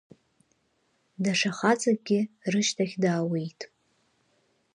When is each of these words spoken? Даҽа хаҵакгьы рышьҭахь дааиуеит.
Даҽа 1.23 1.51
хаҵакгьы 1.57 2.19
рышьҭахь 2.51 2.95
дааиуеит. 3.01 3.61